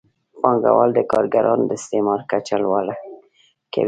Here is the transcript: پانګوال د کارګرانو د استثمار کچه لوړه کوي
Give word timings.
پانګوال 0.41 0.89
د 0.95 0.99
کارګرانو 1.11 1.63
د 1.69 1.71
استثمار 1.79 2.21
کچه 2.31 2.55
لوړه 2.63 2.95
کوي 3.71 3.79